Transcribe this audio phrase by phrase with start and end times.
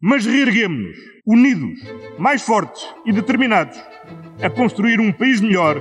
[0.00, 0.96] Mas reerguemos-nos,
[1.26, 1.80] unidos,
[2.18, 3.78] mais fortes e determinados,
[4.42, 5.80] a construir um país melhor,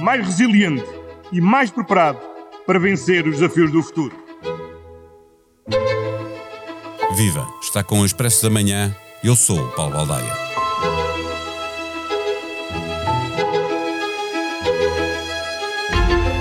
[0.00, 0.84] mais resiliente
[1.30, 2.18] e mais preparado
[2.66, 4.16] para vencer os desafios do futuro.
[7.16, 7.46] Viva!
[7.62, 8.94] Está com o Expresso da Manhã.
[9.22, 10.32] Eu sou o Paulo Baldaia.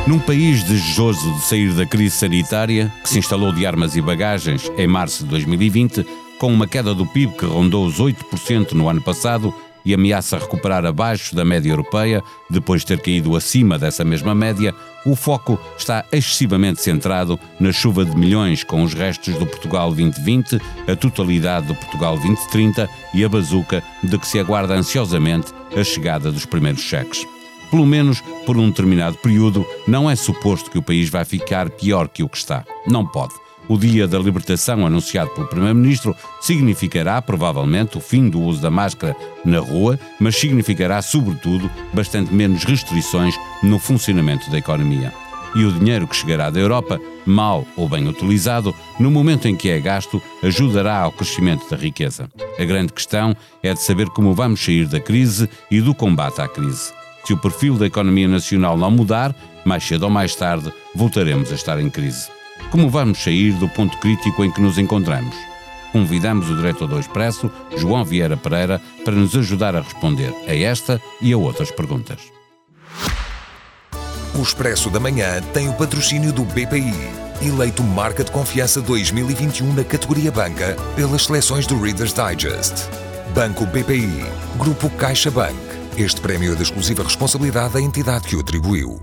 [0.08, 4.72] Num país desejoso de sair da crise sanitária, que se instalou de armas e bagagens
[4.76, 6.06] em março de 2020,
[6.42, 9.54] com uma queda do PIB que rondou os 8% no ano passado
[9.86, 14.74] e ameaça recuperar abaixo da média europeia, depois de ter caído acima dessa mesma média,
[15.06, 20.60] o foco está excessivamente centrado na chuva de milhões com os restos do Portugal 2020,
[20.92, 26.32] a totalidade do Portugal 2030 e a bazuca de que se aguarda ansiosamente a chegada
[26.32, 27.24] dos primeiros cheques
[27.70, 32.10] pelo menos por um determinado período, não é suposto que o país vai ficar pior
[32.10, 32.66] que o que está.
[32.86, 33.41] Não pode.
[33.68, 39.16] O dia da libertação anunciado pelo Primeiro-Ministro significará, provavelmente, o fim do uso da máscara
[39.46, 45.14] na rua, mas significará, sobretudo, bastante menos restrições no funcionamento da economia.
[45.56, 49.70] E o dinheiro que chegará da Europa, mal ou bem utilizado, no momento em que
[49.70, 52.30] é gasto, ajudará ao crescimento da riqueza.
[52.58, 56.48] A grande questão é de saber como vamos sair da crise e do combate à
[56.48, 56.94] crise.
[57.26, 61.56] Se o perfil da economia nacional não mudar, mais cedo ou mais tarde voltaremos a
[61.56, 62.41] estar em crise.
[62.70, 65.36] Como vamos sair do ponto crítico em que nos encontramos?
[65.92, 71.02] Convidamos o diretor do Expresso, João Vieira Pereira, para nos ajudar a responder a esta
[71.22, 72.20] e a outras perguntas.
[74.34, 76.94] O Expresso da Manhã tem o patrocínio do BPI,
[77.42, 82.88] eleito Marca de Confiança 2021 na categoria Banca pelas seleções do Reader's Digest.
[83.36, 84.24] Banco BPI,
[84.58, 85.56] Grupo CaixaBank.
[85.98, 89.02] Este prémio é da exclusiva responsabilidade da entidade que o atribuiu.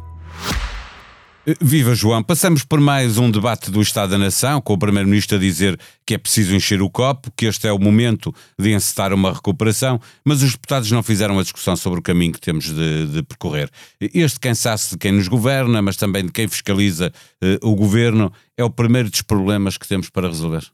[1.63, 5.41] Viva João, passamos por mais um debate do Estado da Nação, com o Primeiro-Ministro a
[5.41, 9.33] dizer que é preciso encher o copo, que este é o momento de encetar uma
[9.33, 13.23] recuperação, mas os deputados não fizeram a discussão sobre o caminho que temos de, de
[13.23, 13.71] percorrer.
[13.99, 17.11] Este cansaço de quem nos governa, mas também de quem fiscaliza
[17.41, 20.67] eh, o governo, é o primeiro dos problemas que temos para resolver.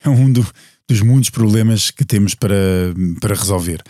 [0.00, 0.46] É um do,
[0.88, 2.54] dos muitos problemas que temos para,
[3.20, 3.82] para resolver.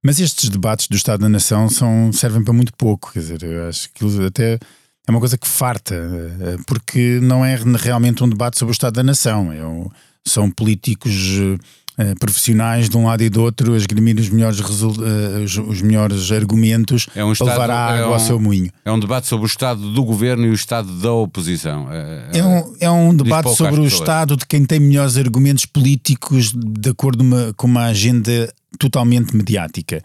[0.00, 3.68] Mas estes debates do Estado da Nação são, servem para muito pouco, quer dizer, eu
[3.68, 4.60] acho que até
[5.08, 8.94] é uma coisa que farta, eh, porque não é realmente um debate sobre o Estado
[8.94, 9.88] da Nação, é um,
[10.22, 15.42] são políticos uh, profissionais de um lado e do outro a esgrimir os melhores, uh,
[15.42, 18.38] os, os, melhores argumentos é um estado, para levar a água é um, ao seu
[18.38, 18.70] moinho.
[18.84, 21.88] É um debate sobre o Estado do governo e o Estado da oposição.
[21.90, 26.52] É, é um, é um debate sobre o Estado de quem tem melhores argumentos políticos
[26.52, 30.02] de acordo uma, com uma agenda totalmente mediática,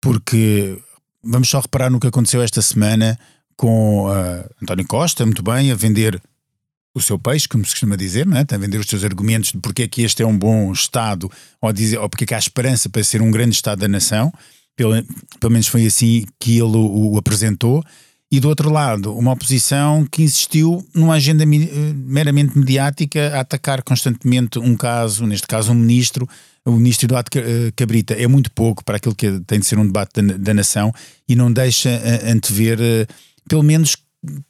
[0.00, 0.78] porque
[1.22, 3.18] vamos só reparar no que aconteceu esta semana
[3.60, 6.18] com uh, António Costa, muito bem, a vender
[6.94, 8.40] o seu peixe, como se costuma dizer, não é?
[8.50, 11.70] a vender os seus argumentos de porque é que este é um bom Estado ou,
[11.70, 14.32] dizer, ou porque é que há esperança para ser um grande Estado da nação,
[14.74, 14.94] pelo,
[15.38, 17.84] pelo menos foi assim que ele o, o apresentou.
[18.32, 24.58] E do outro lado, uma oposição que insistiu numa agenda meramente mediática a atacar constantemente
[24.58, 26.26] um caso, neste caso um ministro,
[26.64, 29.86] o ministro Eduardo eh, Cabrita é muito pouco para aquilo que tem de ser um
[29.86, 30.92] debate da, da nação
[31.28, 33.06] e não deixa eh, antever, eh,
[33.48, 33.96] pelo menos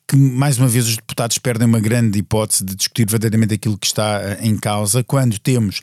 [0.07, 3.87] que mais uma vez os deputados perdem uma grande hipótese de discutir verdadeiramente aquilo que
[3.87, 5.83] está em causa, quando temos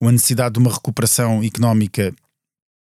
[0.00, 2.12] uma necessidade de uma recuperação económica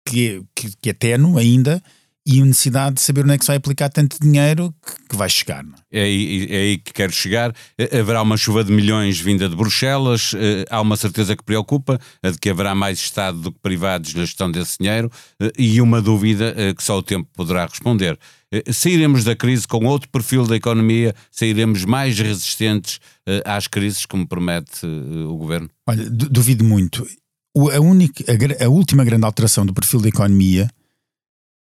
[0.07, 1.83] que é, que, que é tenue ainda
[2.27, 4.75] e a necessidade de saber onde é que se vai aplicar tanto dinheiro
[5.09, 5.63] que, vai chegar.
[5.89, 6.01] É?
[6.01, 7.55] é, aí, é aí que quero chegar.
[7.77, 11.97] Eh, haverá uma chuva de milhões vinda de Bruxelas, eh, há uma certeza que preocupa,
[12.21, 15.79] a de que haverá mais Estado do que privados na gestão desse dinheiro, eh, e
[15.79, 18.19] uma dúvida que só o tempo poderá responder.
[18.71, 22.99] Sairemos da crise com outro perfil da economia, sairemos mais resistentes
[23.43, 25.69] às crises, como promete o governo?
[25.85, 27.05] Olha, duvido muito.
[27.73, 30.69] A, única, a, a última grande alteração do perfil da economia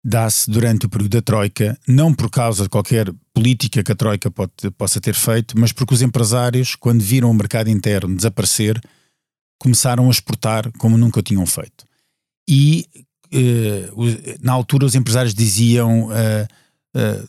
[0.05, 4.29] dá-se durante o período da Troika, não por causa de qualquer política que a Troika
[4.29, 8.79] pode, possa ter feito, mas porque os empresários, quando viram o mercado interno desaparecer,
[9.57, 11.87] começaram a exportar como nunca tinham feito.
[12.47, 12.85] E
[13.31, 13.89] eh,
[14.41, 16.47] na altura os empresários diziam eh,
[16.95, 17.23] eh,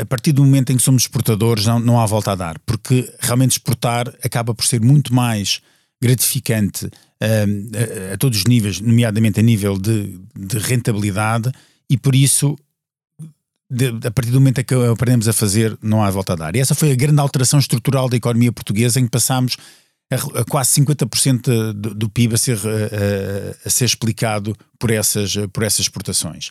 [0.00, 3.12] a partir do momento em que somos exportadores não, não há volta a dar, porque
[3.20, 5.60] realmente exportar acaba por ser muito mais
[6.02, 6.90] gratificante
[7.20, 11.50] a, a, todos os níveis, nomeadamente a nível de, de rentabilidade,
[11.88, 12.56] e por isso,
[13.70, 16.56] de, a partir do momento em que aprendemos a fazer, não há volta a dar.
[16.56, 19.56] E essa foi a grande alteração estrutural da economia portuguesa, em que passámos
[20.10, 25.34] a, a quase 50% do, do PIB a ser, a, a, ser explicado por essas,
[25.52, 26.50] por essas exportações.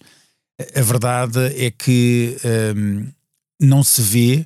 [0.76, 2.38] A verdade é que
[2.76, 3.08] um,
[3.60, 4.46] não se vê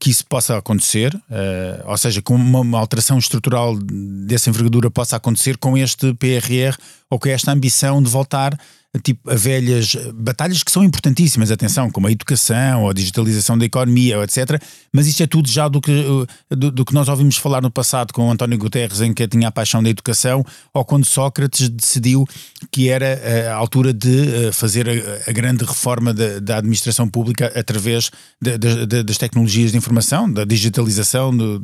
[0.00, 5.16] que isso possa acontecer, uh, ou seja, com uma, uma, alteração estrutural dessa envergadura possa
[5.16, 6.74] acontecer com este PRR
[7.10, 8.58] ou com esta ambição de voltar
[8.98, 14.22] tipo, a velhas batalhas que são importantíssimas, atenção, como a educação, a digitalização da economia,
[14.24, 14.60] etc.
[14.92, 15.92] Mas isto é tudo já do que,
[16.50, 19.52] do, do, que nós ouvimos falar no passado com António Guterres, em que tinha a
[19.52, 20.44] paixão da educação,
[20.74, 22.26] ou quando Sócrates decidiu
[22.72, 27.08] que era eh, a altura de eh, fazer a, a grande reforma da, da, administração
[27.08, 28.10] pública através
[28.40, 31.60] de, de, das tecnologias de informação, da digitalização do,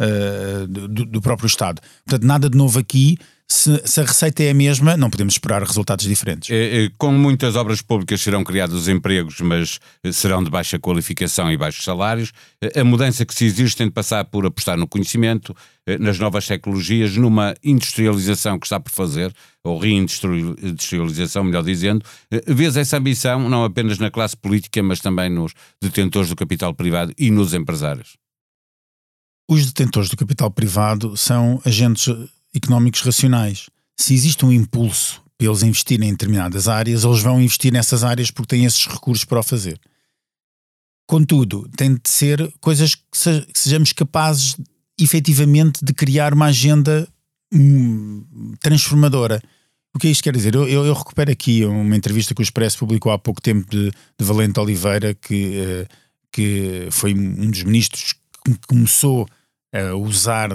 [0.00, 1.80] uh, do, do próprio Estado.
[2.04, 3.18] Portanto, nada de novo aqui
[3.50, 6.48] se, se, a receita é a mesma, não podemos esperar resultados diferentes.
[6.50, 11.50] É, é, com muitas obras públicas serão criados empregos, mas eh, serão de baixa qualificação
[11.50, 12.30] e baixos salários.
[12.62, 15.52] Eh, a mudança que se exige tem de passar por apostar no conhecimento,
[15.84, 22.04] eh, nas novas tecnologias, numa industrialização que está por fazer, ou reindustrialização, melhor dizendo.
[22.46, 27.12] Vês essa ambição não apenas na classe política, mas também nos detentores do capital privado
[27.18, 28.16] e nos empresários?
[29.50, 32.06] Os detentores do capital privado são agentes
[32.54, 33.68] económicos racionais.
[33.98, 38.30] Se existe um impulso para eles investirem em determinadas áreas, eles vão investir nessas áreas
[38.30, 39.76] porque têm esses recursos para o fazer.
[41.04, 43.02] Contudo, tem de ser coisas que,
[43.52, 44.56] sejamos capazes
[44.96, 47.08] efetivamente de criar uma agenda
[47.52, 49.42] hum, transformadora.
[49.92, 50.54] O que é isto quer dizer?
[50.54, 53.90] Eu, eu, eu, recupero aqui uma entrevista que o Expresso publicou há pouco tempo de,
[54.16, 55.88] de Valente Oliveira, que, uh,
[56.30, 58.14] que foi um dos ministros
[58.44, 59.26] que começou
[59.72, 60.50] a usar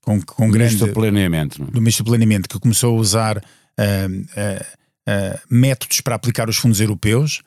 [0.00, 0.76] com, com grande.
[0.76, 1.64] Do planeamento.
[1.64, 4.64] Do ministro do planeamento, que começou a usar uh, uh,
[5.08, 7.42] uh, métodos para aplicar os fundos europeus.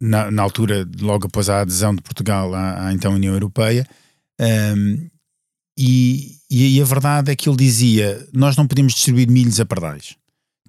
[0.00, 3.86] Na, na, altura, logo após a adesão de Portugal à, à então União Europeia,
[5.76, 10.16] e, e, a verdade é que ele dizia: nós não podemos distribuir milhos a pardais.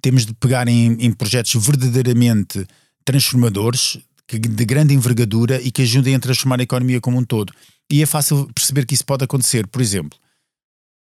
[0.02, 2.66] Temos de pegar em, em projetos verdadeiramente
[3.04, 3.98] transformadores,
[4.28, 7.52] de grande envergadura e que ajudem a transformar a economia como um todo.
[7.92, 9.66] E é fácil perceber que isso pode acontecer.
[9.66, 10.18] Por exemplo,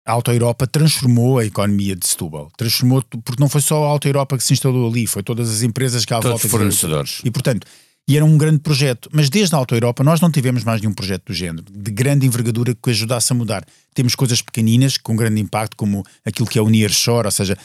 [0.05, 2.51] a Auto Europa transformou a economia de Setúbal.
[2.57, 5.63] Transformou, porque não foi só a Auto Europa que se instalou ali, foi todas as
[5.63, 6.49] empresas que à Todos volta.
[6.49, 7.21] fornecedores.
[7.25, 7.65] E portanto,
[8.11, 9.09] e era um grande projeto.
[9.13, 12.27] Mas desde a Auto Europa nós não tivemos mais nenhum projeto do género, de grande
[12.27, 13.65] envergadura que ajudasse a mudar.
[13.95, 17.57] Temos coisas pequeninas com grande impacto, como aquilo que é o Nearshore, ou seja,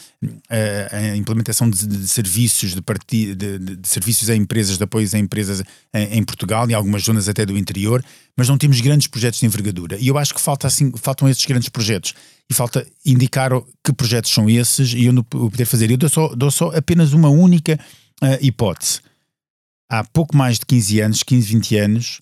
[0.48, 5.16] a, a implementação de, de, serviços de, parti, de, de, serviços a empresas, de apoios
[5.16, 8.06] a empresas em, em, Portugal, em algumas zonas até do interior,
[8.38, 9.98] mas não temos grandes projetos de envergadura.
[9.98, 12.14] E eu acho que falta, assim, faltam esses grandes projetos.
[12.48, 13.50] E falta indicar
[13.84, 15.90] que projetos são esses e onde o poder fazer.
[15.90, 17.80] Eu dou só, dou só apenas uma única
[18.22, 19.00] uh, hipótese
[19.90, 22.22] há pouco mais de 15 anos, 15, 20 anos,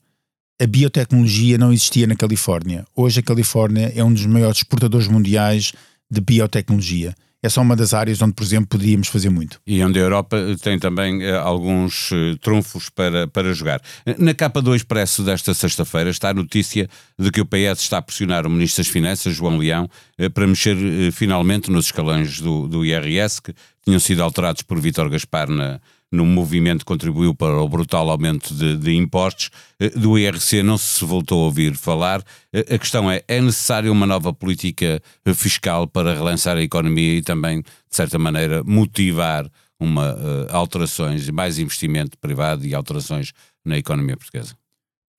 [0.62, 2.86] a biotecnologia não existia na Califórnia.
[2.96, 5.74] Hoje a Califórnia é um dos maiores exportadores mundiais
[6.10, 7.16] de biotecnologia.
[7.42, 9.60] É só uma das áreas onde, por exemplo, poderíamos fazer muito.
[9.68, 13.82] E onde a Europa tem também uh, alguns uh, trunfos para, para jogar.
[14.18, 16.90] Na capa do Expresso desta sexta-feira está a notícia
[17.20, 20.48] de que o PS está a pressionar o Ministro das Finanças, João Leão, uh, para
[20.48, 20.78] mexer
[21.12, 25.82] finalmente nos escalões do, do IRS, que tinham sido alterados por Vítor Gaspar na,
[26.14, 29.50] no movimento contribuiu para o brutal aumento de, de, impostos.
[29.80, 32.24] Eh, do IRC não se voltou a ouvir falar.
[32.54, 37.16] Eh, a questão é: é necessária uma nova política eh, fiscal para relançar a economia
[37.18, 39.50] e também, de certa maneira, motivar
[39.80, 43.34] uma uh, alterações, mais investimento privado e alterações
[43.66, 44.56] na economia portuguesa?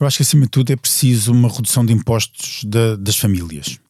[0.01, 3.81] Eu acho que, acima de tudo, é preciso uma redução de impostos de, das famílias.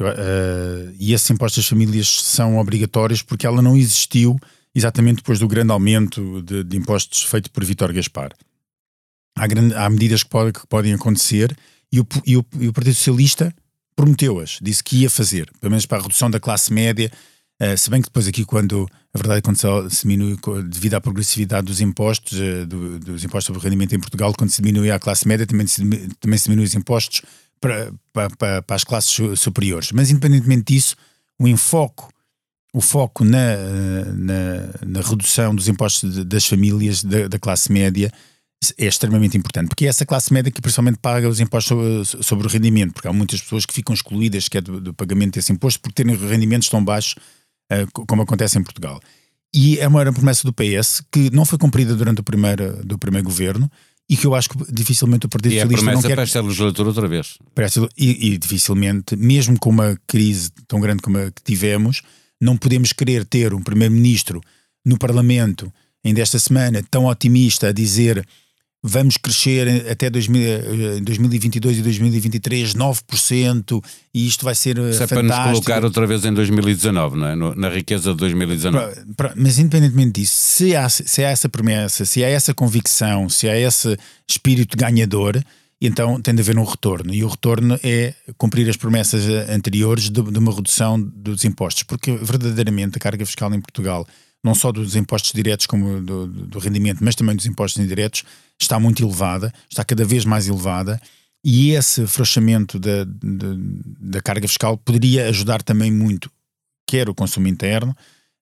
[0.00, 4.38] Uh, e esses impostos das famílias são obrigatórios porque ela não existiu
[4.78, 8.30] exatamente depois do grande aumento de, de impostos feito por Vítor Gaspar.
[9.36, 11.56] Há, grande, há medidas que, pode, que, podem acontecer
[11.92, 13.54] e o, e o, e o Partido Socialista
[13.94, 17.10] prometeu-as, disse que ia fazer, pelo menos para a redução da classe média,
[17.60, 20.36] uh, se bem que depois aqui quando, a verdade é quando se diminui,
[20.68, 24.50] devido à progressividade dos impostos, uh, do, dos impostos sobre o rendimento em Portugal, quando
[24.50, 25.82] se diminui a classe média, também se,
[26.20, 27.22] também se diminui os impostos
[27.60, 29.90] para, para, para, para as classes superiores.
[29.92, 30.96] Mas independentemente disso,
[31.38, 32.04] o enfoque
[32.72, 33.56] o foco na,
[34.14, 38.12] na, na, redução dos impostos de, das famílias da, da, classe média
[38.76, 42.46] é extremamente importante, porque é essa classe média que principalmente paga os impostos sobre, sobre
[42.46, 45.52] o rendimento, porque há muitas pessoas que ficam excluídas que é do, do pagamento desse
[45.52, 47.14] imposto por terem rendimentos tão baixos
[47.72, 49.00] uh, como acontece em Portugal.
[49.54, 53.24] E é uma promessa do PS que não foi cumprida durante o primeiro, do primeiro
[53.26, 53.70] governo
[54.08, 56.14] e que eu acho que dificilmente o Partido e Socialista não quer...
[56.14, 57.38] para esta legislatura outra vez.
[57.96, 62.02] E, e dificilmente, mesmo com uma crise tão grande como a que tivemos,
[62.40, 64.40] não podemos querer ter um primeiro-ministro
[64.84, 65.72] no Parlamento,
[66.04, 68.26] ainda esta semana, tão otimista a dizer
[68.82, 75.14] vamos crescer até 2000, 2022 e 2023 9% e isto vai ser Isso fantástico.
[75.14, 77.56] é para nos colocar outra vez em 2019, não é?
[77.56, 78.94] Na riqueza de 2019.
[78.94, 83.28] Pra, pra, mas independentemente disso, se há, se há essa promessa, se há essa convicção,
[83.28, 83.96] se há esse
[84.28, 85.42] espírito ganhador,
[85.86, 87.14] então tem de haver um retorno.
[87.14, 92.16] E o retorno é cumprir as promessas anteriores de, de uma redução dos impostos, porque
[92.16, 94.06] verdadeiramente a carga fiscal em Portugal,
[94.42, 98.24] não só dos impostos diretos como do, do rendimento, mas também dos impostos indiretos,
[98.60, 101.00] está muito elevada, está cada vez mais elevada.
[101.44, 103.46] E esse afrouxamento da, da,
[104.00, 106.28] da carga fiscal poderia ajudar também muito,
[106.86, 107.96] quer o consumo interno,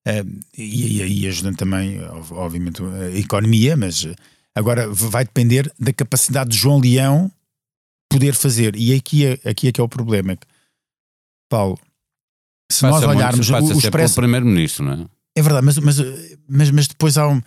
[0.07, 2.01] uh, e aí ajudando também,
[2.31, 4.07] obviamente, a economia, mas
[4.57, 7.31] Agora vai depender da capacidade de João Leão
[8.09, 8.75] poder fazer.
[8.75, 10.35] E aqui é, aqui é que é o problema.
[11.47, 11.79] Paulo,
[12.71, 14.15] se passa nós olharmos muito, o, o expresso.
[14.15, 15.05] primeiro-ministro, não é?
[15.35, 15.97] É verdade, mas, mas,
[16.49, 17.39] mas, mas depois há um.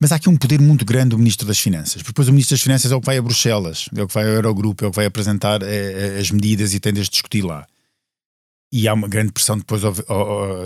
[0.00, 2.02] Mas há aqui um poder muito grande do Ministro das Finanças.
[2.02, 4.24] Depois o Ministro das Finanças é o que vai a Bruxelas, é o que vai
[4.24, 7.64] ao Eurogrupo, é o que vai apresentar é, as medidas e tem de discutir lá.
[8.72, 9.82] E há uma grande pressão depois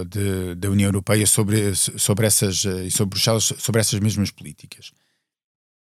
[0.09, 4.91] de, da União Europeia sobre, sobre essas, eh, e sobre Bruxelas sobre essas mesmas políticas.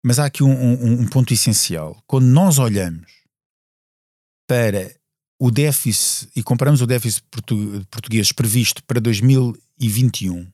[0.04, 2.02] Mas há aqui um, um, um ponto essencial.
[2.06, 3.10] Quando nós olhamos
[4.48, 4.94] para
[5.40, 7.24] o déficit e comparamos o déficit
[7.90, 10.52] português previsto para 2021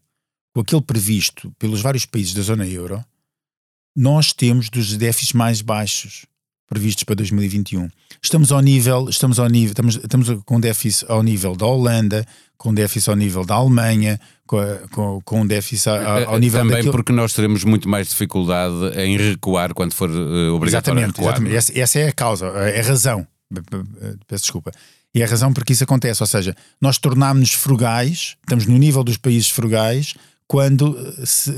[0.54, 3.04] com aquele previsto pelos vários países da zona euro,
[3.96, 6.26] nós temos dos déficits mais baixos
[6.70, 7.90] previstos para 2021.
[8.22, 12.26] Estamos ao nível, estamos ao nível, estamos, estamos com déficit ao nível da Holanda,
[12.58, 14.58] com déficit ao nível da Alemanha, com,
[14.92, 16.92] com, com déficit ao, ao nível Também daquilo...
[16.92, 21.34] porque nós teremos muito mais dificuldade em recuar quando for uh, obrigatório exatamente, recuar.
[21.34, 23.28] Exatamente, essa, essa, é a causa, é a razão.
[24.28, 24.72] Peço desculpa.
[25.14, 29.04] E é a razão porque isso acontece, ou seja, nós tornámos-nos frugais, estamos no nível
[29.04, 30.14] dos países frugais,
[30.50, 31.52] quando se,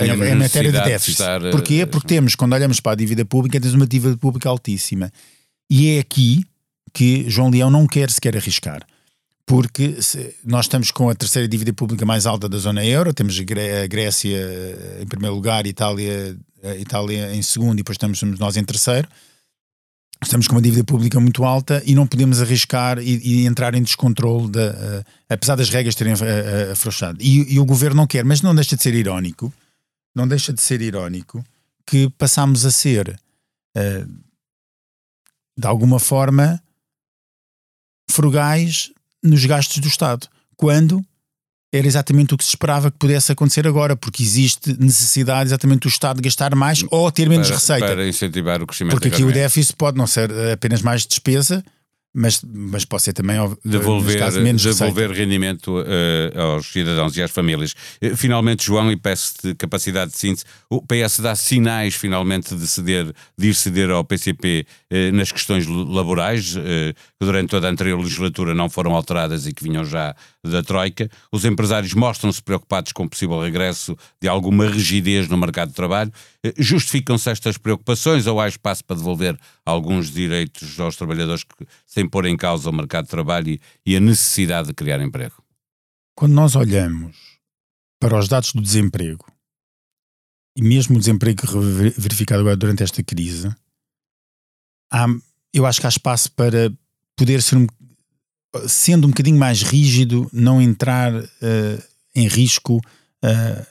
[0.00, 1.04] em, em matéria de déficit.
[1.04, 1.74] De estar, Porquê?
[1.82, 5.12] Eh, Porque temos, quando olhamos para a dívida pública, temos uma dívida pública altíssima.
[5.70, 6.44] E é aqui
[6.92, 8.84] que João Leão não quer sequer arriscar.
[9.46, 9.96] Porque
[10.44, 14.36] nós estamos com a terceira dívida pública mais alta da zona euro, temos a Grécia
[14.36, 16.36] eh, em primeiro lugar, Itália,
[16.80, 19.06] Itália em segundo e depois estamos nós em terceiro
[20.24, 23.82] estamos com uma dívida pública muito alta e não podemos arriscar e, e entrar em
[23.82, 27.18] descontrole, de, uh, apesar das regras terem uh, afrouxado.
[27.20, 29.52] E, e, o governo não quer, mas não deixa de ser irónico,
[30.14, 31.44] não deixa de ser irónico
[31.86, 33.20] que passamos a ser,
[33.76, 34.06] uh,
[35.56, 36.60] de alguma forma,
[38.10, 38.90] frugais
[39.22, 40.26] nos gastos do Estado,
[40.56, 41.04] quando
[41.76, 45.88] era exatamente o que se esperava que pudesse acontecer agora, porque existe necessidade exatamente do
[45.88, 47.86] Estado de gastar mais ou ter menos para, receita.
[47.86, 51.64] Para incentivar o crescimento Porque aqui o déficit pode não ser apenas mais despesa,
[52.14, 57.30] mas, mas pode ser também devolver, caso, menos devolver rendimento uh, aos cidadãos e às
[57.30, 57.74] famílias.
[58.00, 63.12] Uh, finalmente, João, e peço-te capacidade de síntese, o PS dá sinais finalmente de ceder,
[63.36, 68.54] de ir ceder ao PCP uh, nas questões laborais, que durante toda a anterior legislatura
[68.54, 70.14] não foram alteradas e que vinham já
[70.50, 71.10] da Troika.
[71.32, 76.12] Os empresários mostram-se preocupados com o possível regresso de alguma rigidez no mercado de trabalho.
[76.58, 82.26] Justificam-se estas preocupações ou há espaço para devolver alguns direitos aos trabalhadores que, sem pôr
[82.26, 85.42] em causa o mercado de trabalho e a necessidade de criar emprego?
[86.16, 87.16] Quando nós olhamos
[88.00, 89.24] para os dados do desemprego,
[90.56, 91.42] e mesmo o desemprego
[91.96, 93.52] verificado agora durante esta crise,
[94.92, 95.06] há,
[95.52, 96.72] eu acho que há espaço para
[97.16, 97.66] poder ser, um,
[98.66, 101.82] sendo um bocadinho mais rígido, não entrar uh,
[102.14, 103.66] em risco uh,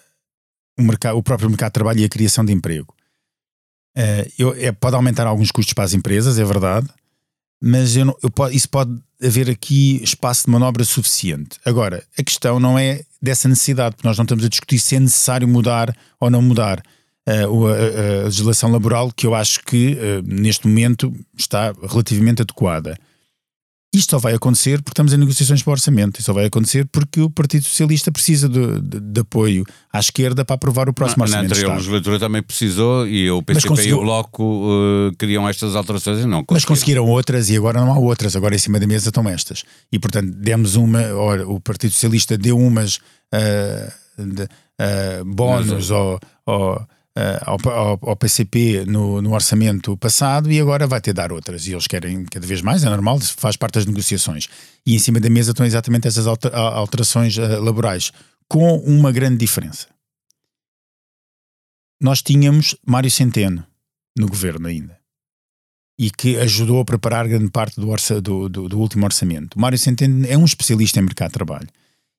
[0.78, 2.94] o, mercado, o próprio mercado de trabalho e a criação de emprego.
[3.98, 6.88] Uh, eu, é, pode aumentar alguns custos para as empresas, é verdade,
[7.62, 11.60] mas eu não, eu, isso pode haver aqui espaço de manobra suficiente.
[11.63, 15.00] Agora, a questão não é dessa necessidade, porque nós não estamos a discutir se é
[15.00, 16.84] necessário mudar ou não mudar
[17.28, 22.98] uh, a, a, legislação laboral, que eu acho que uh, neste momento está relativamente adequada.
[23.94, 26.20] Isto só vai acontecer porque estamos em negociações para o orçamento.
[26.20, 30.44] Isto só vai acontecer porque o Partido Socialista precisa de, de, de apoio à esquerda
[30.44, 31.50] para aprovar o próximo na, orçamento.
[31.50, 33.98] Na anterior legislatura também precisou e o PCP conseguiu...
[33.98, 36.54] e o Bloco uh, queriam estas alterações e não conseguiram.
[36.54, 38.36] Mas conseguiram outras e agora não há outras.
[38.36, 39.64] Agora em cima da mesa estão estas.
[39.92, 46.20] E portanto demos uma, ora, o Partido Socialista deu umas uh, de, uh, bónus ou,
[46.48, 51.32] ou uh, ao, ao, PCP no, no, orçamento passado e agora vai ter de dar
[51.32, 51.67] outras.
[51.67, 54.48] E eles querem cada vez mais, é normal, faz parte das negociações.
[54.86, 58.12] E em cima da mesa estão exatamente essas alterações uh, laborais,
[58.48, 59.88] com uma grande diferença.
[62.01, 63.65] Nós tínhamos Mário Centeno
[64.17, 65.00] no governo ainda
[65.98, 69.60] e que ajudou a preparar grande parte do, orça, do, do, do último orçamento.
[69.60, 71.70] Mário Centeno é um especialista em mercado de trabalho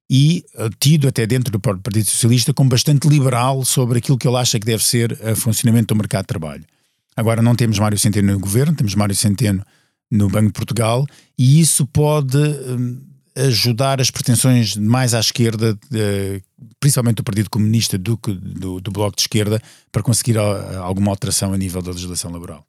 [0.08, 4.28] e uh, tido até dentro do próprio Partido Socialista como bastante liberal sobre aquilo que
[4.28, 6.64] ele acha que deve ser o funcionamento do mercado de trabalho.
[7.16, 9.64] Agora não temos Mário Centeno no governo, temos Mário Centeno
[10.10, 11.06] no Banco de Portugal
[11.38, 13.00] e isso pode um,
[13.36, 15.78] ajudar as pretensões mais à esquerda,
[16.78, 21.58] principalmente do Partido Comunista do do, do, Bloco de Esquerda, para conseguir alguma alteração a
[21.58, 22.64] nível da legislação laboral.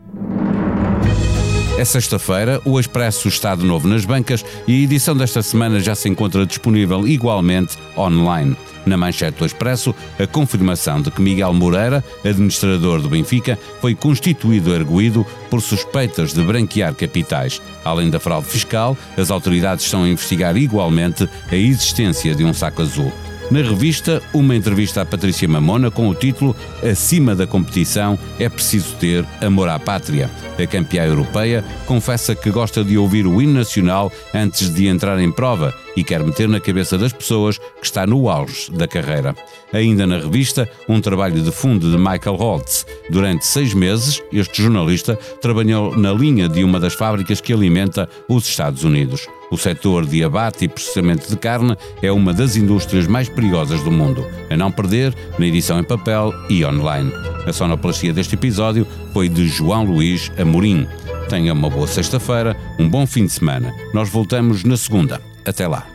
[1.77, 5.93] É sexta-feira, o Expresso está de novo nas bancas e a edição desta semana já
[5.93, 8.55] se encontra disponível igualmente online.
[8.85, 14.73] Na manchete do Expresso, a confirmação de que Miguel Moreira, administrador do Benfica, foi constituído
[14.73, 17.61] erguido por suspeitas de branquear capitais.
[17.83, 22.83] Além da fraude fiscal, as autoridades estão a investigar igualmente a existência de um saco
[22.83, 23.11] azul.
[23.51, 28.95] Na revista, uma entrevista à Patrícia Mamona com o título Acima da competição é preciso
[28.95, 30.31] ter amor à pátria.
[30.57, 35.31] A campeã europeia confessa que gosta de ouvir o hino nacional antes de entrar em
[35.31, 39.35] prova e quer meter na cabeça das pessoas que está no auge da carreira.
[39.73, 42.85] Ainda na revista, um trabalho de fundo de Michael Holtz.
[43.09, 48.47] Durante seis meses, este jornalista trabalhou na linha de uma das fábricas que alimenta os
[48.47, 49.27] Estados Unidos.
[49.51, 53.91] O setor de abate e processamento de carne é uma das indústrias mais perigosas do
[53.91, 57.11] mundo, a não perder na edição em papel e online.
[57.45, 60.87] A sonoplastia deste episódio foi de João Luís Amorim.
[61.29, 63.73] Tenha uma boa sexta-feira, um bom fim de semana.
[63.93, 65.34] Nós voltamos na segunda.
[65.45, 65.85] Até lá.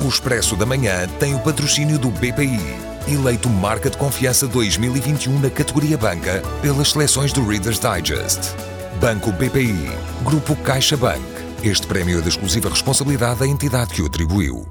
[0.00, 2.60] O Expresso da Manhã tem o patrocínio do BPI,
[3.08, 8.54] eleito Marca de Confiança 2021 na categoria Banca pelas seleções do Reader's Digest.
[9.00, 9.90] Banco BPI,
[10.22, 11.22] Grupo CaixaBank.
[11.62, 14.68] Este prémio é de exclusiva responsabilidade da entidade que o atribuiu.